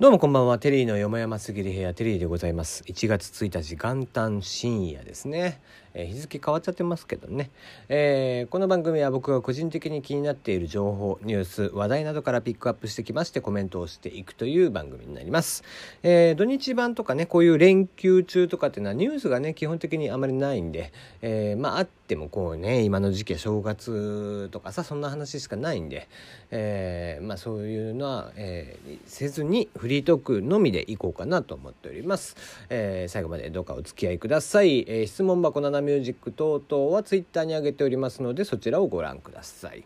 [0.00, 0.58] どうもこんばんは。
[0.58, 2.82] テリーのよもやますぎる部屋、テリーでございます。
[2.84, 5.60] 1月1日元旦深夜ですね。
[5.94, 7.50] えー、日付変わっちゃってますけどね、
[7.88, 15.64] えー、この番組は僕が個人的に気になっている情報ニュース話題などからピックアップしてきましてコメントをしていくという番組になります、
[16.02, 26.08] えー、土日版とかねこういう連休中とかっていうのはニュースがね基本的にあまりないんで、えまああってもこうね今の時期は正月とかさそんな話しかないんで、
[26.50, 28.76] えまあそういうのは、え
[29.06, 32.36] せずにフリートークのみでいこうかなと思っております、
[32.68, 39.84] え最後までどうかお付き合いください、え質問箱7ミュージック等々はツイッターに上げておりますのでそちらをご覧ください。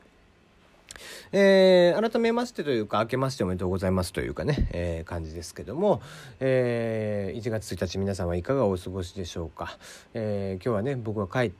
[1.32, 6.00] えー、改めましてというか明けましておめでとうございますというかね、えー、感じですけども、
[6.38, 9.76] えー、1月1日皆さんはいかがお過ごしでしょうか、
[10.14, 11.52] え、今日はね僕が帰っ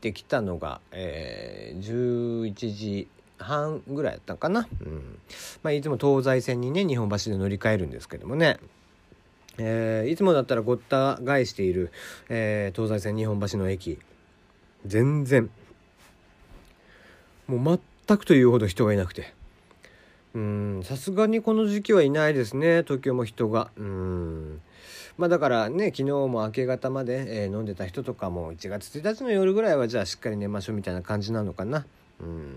[0.00, 3.08] てきたのが、え、11時
[3.38, 5.18] 半ぐらいだったかな、うん。
[5.62, 8.58] まあ、いつも東西線にね日本橋で乗り換えるんですけどもね。
[9.58, 11.90] えー、いつもだったらごった返している、
[12.28, 13.98] えー、東西線日本橋の駅。
[14.86, 15.50] 全然。
[17.46, 19.34] もう全くというほど人がいなくて。
[20.34, 22.82] うんさすがにこの時期はいないですね。
[22.82, 23.70] 東京も人が。
[23.76, 24.60] うん。
[25.16, 31.86] まあだからね昨日も明け方まで、えー、飲んでた人とかも1月1日の夜ぐらいはじゃあしっかり寝ましょうみたいな感じなのかな。
[32.20, 32.56] うん。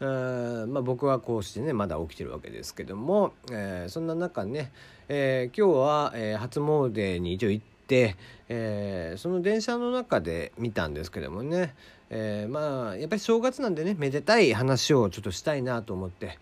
[0.00, 4.72] まあ、僕はこうしてねまだ起きてるわけですけども、えー、そんな中ね、
[5.08, 8.16] えー、今日は、えー、初詣に一応行って、
[8.48, 11.74] え、その電車の中で見たんですけどもね、
[12.10, 16.38] え、まあやっぱり正月なんでねめでたい話をちょっとしたいなと思って、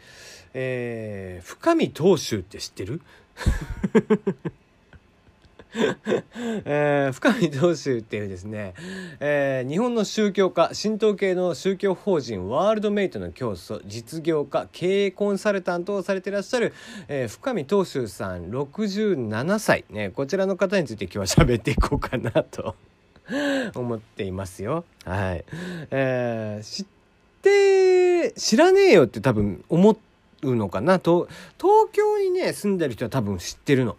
[0.55, 3.01] え、深見東秀って知ってる？
[6.65, 8.75] えー、深見道州っていうですね、
[9.21, 16.75] えー、日本の宗教家神道系の宗教法人ワールドメイトの教祖実業家経営コンサルタントをされていらっしゃる、
[17.09, 22.75] えー、深見東州さん67歳、ね、こちらの方について今日は喋っていこうかなと
[23.75, 24.85] 思っていますよ。
[25.05, 25.45] はい
[25.91, 26.87] えー、知っ
[27.41, 29.97] て知らねえよって多分思
[30.43, 31.29] うのかなと
[31.59, 33.97] 東京にね住んでる人は多分知ってるの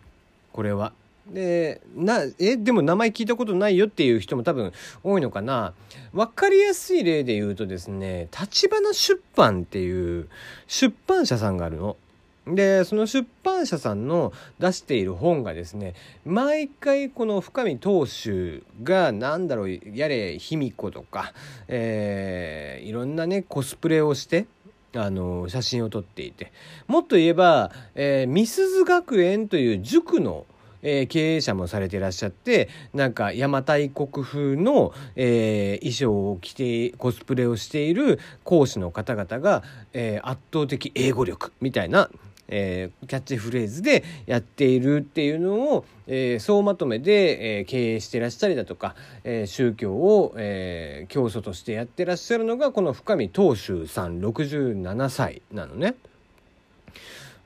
[0.51, 0.93] これは。
[1.27, 4.73] でなえでも名前聞いたことないよっていう人も多分
[5.03, 5.73] 多いのかな
[6.11, 10.27] 分かりやすい例で言うとですね立花出版っていう
[10.67, 11.97] 出版社さんがあるの。
[12.45, 15.93] でその出版社さんの出している本がですね
[16.25, 21.31] 毎回この深見当主が何だろうやれ卑弥呼とか、
[21.69, 24.47] えー、いろんなねコスプレをして
[24.93, 26.51] あの写真を撮っていて
[26.87, 30.45] もっと言えば、えー、美鈴学園という塾の
[30.83, 39.63] えー、経営者もされていらっしゃってなんか邪馬台国風の、えー、衣装を着てコスプレをしている講師の方々が、
[39.93, 42.09] えー、圧倒的英語力みたいな
[42.47, 55.95] えー、キャッチフレーズでやっているっていうのを、えー、総まとめで、えー、経営してらっしゃりだとか、え、宗教を、え、教祖としてやってらっしゃるのがこの深見東秀さん67歳なのね。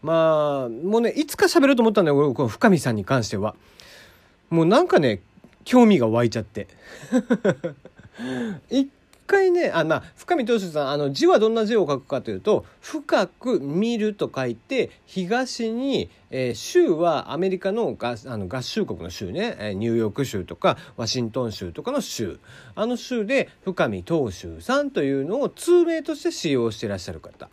[0.02, 3.56] まあもうねいつか喋ろうと思ったんだよこの深見さんに関しては。
[4.50, 5.22] もうなんかね
[5.66, 6.68] 興味が湧いちゃって。
[8.70, 8.90] 一
[9.28, 22.40] 回ねあまあ深見投手さんあの字はどんな字を書くかというと「深く見る」と書いて東に、えー、州はアメリカのがあの合衆国の州ね、えー、ニューヨーク州とかワシントン州とかの州。
[22.76, 27.50] あの州で深見東州さんというのを通名として使用していらっしゃる方。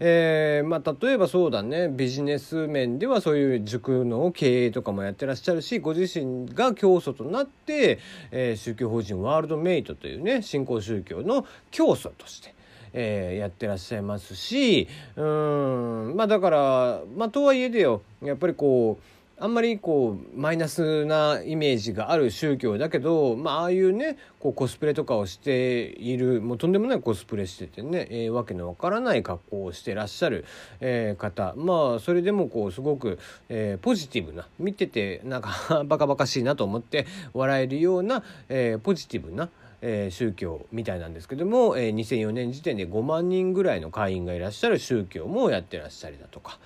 [0.00, 7.98] えー、まあ、例えばそうだねビジネス面ではそういう塾の経営とかもやってらっしゃるしご自身が教祖となって、
[8.30, 12.54] えー、宗教法人ワールドメイトというね新興宗教の教祖として。
[12.94, 30.44] えー、やってらっしゃいますしうんまあだからまあとはいえでよやっぱりこうあんまりこうマイナスなイメージがある宗教だけど、まあ、あいうねこうコスプレとかをしているもうとんでもないコスプレしててね、えー、わけのわからない格好をしてらっしゃる、
[30.80, 39.48] えー、方まあそれでもこうすごく、えー、ポジティブな見ててなんか バカバカしいなと思って笑えるような、えー、ポジティブな
[39.80, 46.58] えー、宗教みたいなんですけども、えー、2004年時点で5万人ぐらいの会員がいらっしゃる宗教もやってらっしゃりだとか。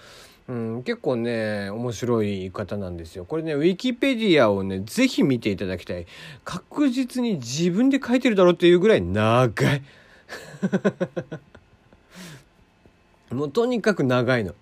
[0.48, 3.24] うん、結構ね面白い方なんですよ。
[3.24, 6.06] これねウィキペディアをね是非見ていただきたい。
[6.44, 9.82] 確実に自分で書いてるだろうっていうぐらい長い。
[13.30, 14.54] もうとにかく長いの。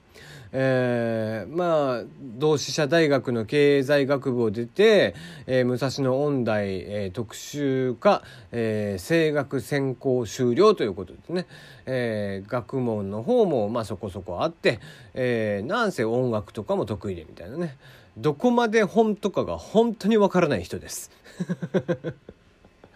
[0.52, 5.14] えー、まあ同志社大学の経済学部を出て、
[5.47, 11.47] えー、武蔵野音大、えー、特集科、えー、声楽専攻修了ということですね、
[11.87, 14.81] えー、学問の方もまあそこそこあって、
[15.14, 17.76] えー、なんせ音楽とかも得意でみたいなね
[18.17, 21.11] どこまで本とかが本当にわからない人です。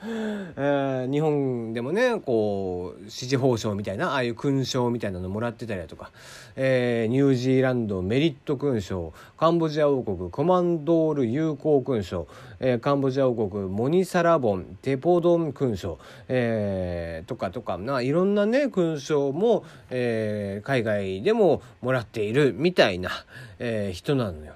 [0.06, 6.10] えー、日本でもねこう支持報奨みたいなああいう勲章みたいなのもらってたりだとか、
[6.56, 12.28] えー、ニュージーランドメリット勲章カンボジア王国コマンドール友好勲章、
[12.60, 15.98] えー、カンボジア王国モニサラボンテポドン勲章、
[16.28, 23.10] えー、とかとかないろんなね勲章も、えー、海外でももらっているみたいな、
[23.58, 24.54] えー、人なのよ。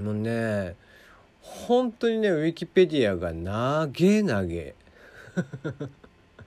[0.00, 0.74] もうね
[1.66, 4.74] 本当にねウィキペディアが長げげ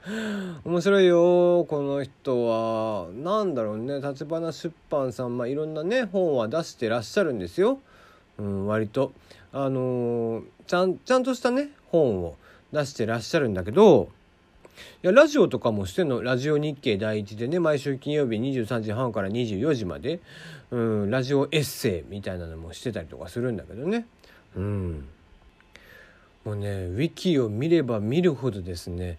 [0.65, 3.07] 面白いよこの人は。
[3.13, 7.79] 何だろうね立花出版さん、まあ、いろんなね本は出してらっしゃるんですよ、
[8.37, 9.11] うん、割と。
[9.51, 12.35] あのー、ちゃんちゃんとしたね本を
[12.71, 14.09] 出してらっしゃるんだけど。
[15.03, 16.23] いやラジオとかもしてんの？
[16.23, 20.19] ラジオ日経第一でね毎週金曜日23時半から24時まで、
[20.71, 24.07] うん、ラジオエッセイみたいなのもしてたりとかするんだけどね。
[24.55, 25.07] うん。
[26.45, 29.17] もうねウィキを見れば見るほどですね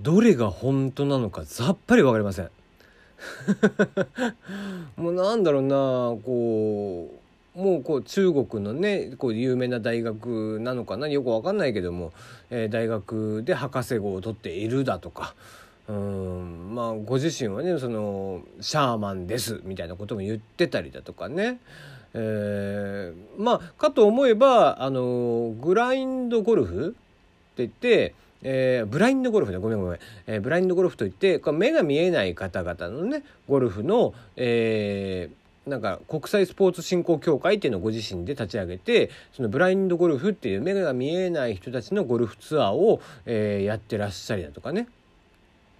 [0.00, 2.50] どれが本当なのかさっぱり分かりません。
[4.96, 5.76] もうなんだろうな
[6.24, 7.08] こ
[7.54, 12.12] うもうこう中国のねこう有名な大学なのかなよく分かんないけども、
[12.50, 15.36] えー、大学で博士号を取っているだとか
[15.88, 21.60] うんまあご自身はねそのシャーマンですみたいなことも言ってたりだとかね。
[22.14, 26.96] えー、まあかと思えばあのグラインドゴルフって
[27.58, 44.88] 言ってえー、ブラインドゴルフだごめんごめん、えー、ブラインドゴルフといって目が見えない方々のねゴルフの、えー、なんか国際スポーツ振興協会っていうのをご自身で立ち上げてそのブラインドゴルフっていう目が見えない人たちのゴルフツアーを、えー、やってらっしゃりだとかね。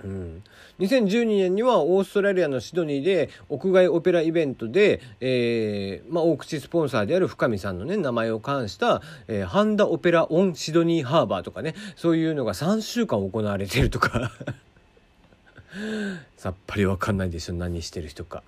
[0.05, 0.43] うん、
[0.81, 14.33] 2012年にはオーストラリアのシドニーで屋外オペライベントで、えーまあ、大口スポンサーである深見さんのね名前を冠した、えー、ハンダオペラオンシドニーハーバーとかねそういうのが3週間行われてるとか
[16.37, 18.43] さっぱりわかんないでしょ何してる人か。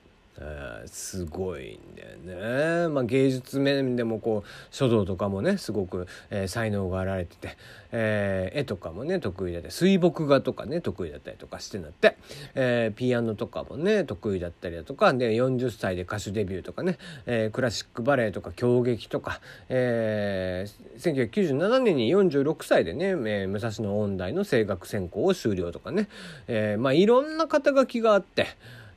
[0.87, 7.57] すごいんだよね、まあ、芸術面でもこう書道とかもねすごく、えー、才能があられてて、
[7.93, 12.17] えー、絵とかもね得意だったり水墨画とかね得意だったりとかしてなって、
[12.55, 26.09] え、ピアノとかもね得意だったりだとかで40歳で歌手デビューとかね、え、クラシックバレエとか狂劇とか、えー、1997年に46歳でね、え、武蔵野音大の声楽専攻を修了とかね、
[26.49, 28.47] え、まあいろんな肩書きがあって。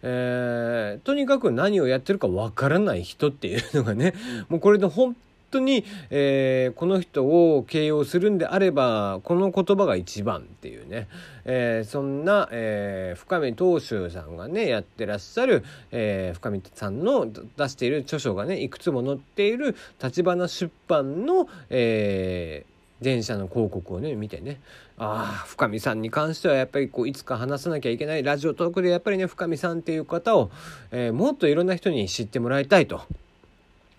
[0.01, 4.13] えー、とにかく何をやってるかわからない人っていうのがね
[4.49, 5.15] もうこれで本
[5.51, 11.07] 当に、えー、この人を形容するんであればこの言葉が一番っていうね、
[11.45, 24.59] えー、そんな、えー、深見東秀さんがねやってらっしゃる、えー、深見さんの出している著書がねいくつも載っている立花出版の、えー、電車の広告をね見てね。
[24.97, 30.49] ああ深見さんに関してはやっぱりこういつか話さなきゃいけないラジオトークでやっぱりね深見さんっていう方を、
[30.91, 33.01] えー、もっといろんな人に知ってもらいたいと。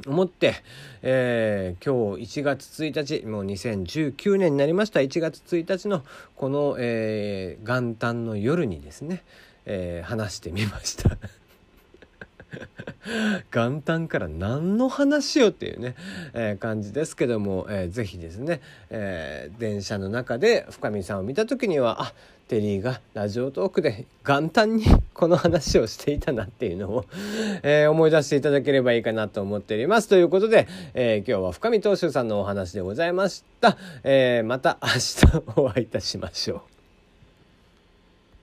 [0.06, 0.54] 思って、
[1.02, 5.00] えー、今日1月1日もう2019年になりました。
[5.00, 6.04] 1月1日の
[6.36, 9.24] この、えー、元旦の夜にですね、
[9.66, 11.18] え、話してみました。
[13.52, 15.94] 元旦から何の話よっていうね、
[16.34, 22.12] えー、感じですけども、えー、ぜひですね、えー、電車の中で深見さんを見た時にはあ
[22.48, 27.04] テリーがラジオトークで元旦にこの話をしていたなっていうのを、
[27.62, 30.08] えー、思い出していただければいいかなと思っております。
[30.08, 33.76] ということで、えー、今日は深見東秀さんのお話でございました。
[34.02, 36.77] えー、また明日お会いいたしましょう。